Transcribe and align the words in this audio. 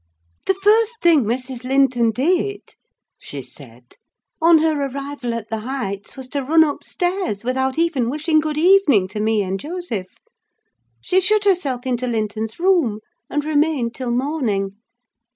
"The 0.47 0.55
first 0.55 0.93
thing 1.03 1.25
Mrs. 1.25 1.63
Linton 1.63 2.09
did," 2.09 2.61
she 3.19 3.43
said, 3.43 3.97
"on 4.41 4.57
her 4.57 4.87
arrival 4.87 5.31
at 5.35 5.51
the 5.51 5.59
Heights, 5.59 6.17
was 6.17 6.27
to 6.29 6.41
run 6.43 6.63
upstairs, 6.63 7.43
without 7.43 7.77
even 7.77 8.09
wishing 8.09 8.39
good 8.39 8.57
evening 8.57 9.07
to 9.09 9.19
me 9.19 9.43
and 9.43 9.59
Joseph; 9.59 10.17
she 11.01 11.21
shut 11.21 11.45
herself 11.45 11.85
into 11.85 12.07
Linton's 12.07 12.57
room, 12.59 13.01
and 13.29 13.45
remained 13.45 13.93
till 13.93 14.09
morning. 14.09 14.71